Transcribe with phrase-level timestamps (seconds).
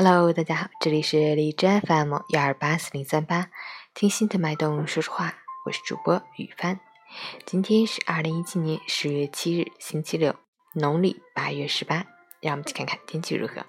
[0.00, 3.48] Hello，大家好，这里是荔枝 FM 幺二八四零三八，
[3.94, 5.34] 听心的脉动说说话，
[5.66, 6.78] 我是主播雨帆。
[7.44, 10.36] 今天是二零一七年十月七日，星期六，
[10.72, 12.04] 农历八月十八。
[12.40, 13.66] 让我们去看看天气如何。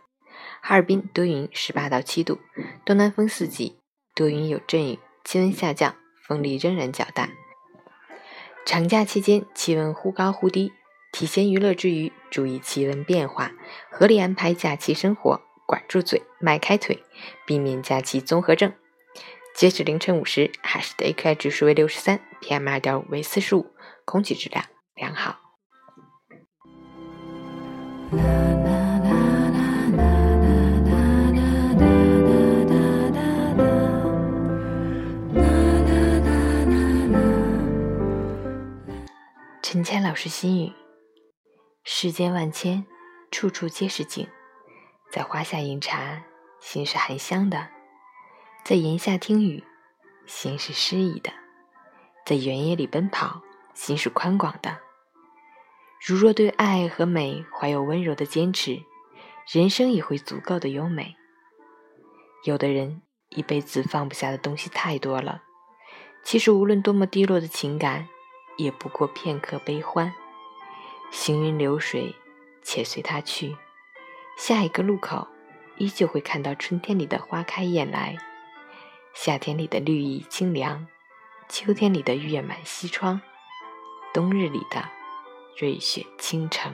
[0.61, 2.37] 哈尔滨多云，十八到七度，
[2.85, 3.79] 东南风四级，
[4.13, 5.95] 多云有阵雨，气温下降，
[6.27, 7.27] 风力仍然较大。
[8.67, 10.73] 长假期间气温忽高忽低，
[11.11, 13.51] 体闲娱乐之余，注意气温变化，
[13.89, 15.41] 合理安排假期生活。
[15.69, 17.03] 管住嘴，迈开腿，
[17.45, 18.73] 避免假期综合症。
[19.55, 23.67] 截止凌晨五时，海市的 AQI 指数为六十三，PM 二点五为四十五，
[24.03, 25.37] 空气质量良好。
[39.61, 40.73] 陈谦老师心语：
[41.83, 42.87] 世间万千，
[43.29, 44.27] 处处皆是景。
[45.11, 46.21] 在花下饮茶，
[46.59, 47.67] 心是含香的；
[48.63, 49.63] 在檐下听雨，
[50.27, 51.31] 心是诗意的；
[52.25, 53.41] 在原野里奔跑，
[53.73, 54.77] 心是宽广的。
[56.05, 58.83] 如若对爱和美怀有温柔的坚持，
[59.51, 61.15] 人生也会足够的优美。
[62.43, 65.41] 有的人一辈子放不下的东西太多了，
[66.23, 68.07] 其实无论多么低落的情感，
[68.57, 70.13] 也不过片刻悲欢。
[71.09, 72.15] 行云流水，
[72.61, 73.57] 且随它去。
[74.39, 75.27] 下一个路口，
[75.75, 78.15] 依旧会看到春天里的花开燕来，
[79.13, 80.87] 夏天里的绿意清凉，
[81.49, 83.19] 秋天里的月满西窗，
[84.13, 84.87] 冬日里的
[85.57, 86.73] 瑞雪倾城。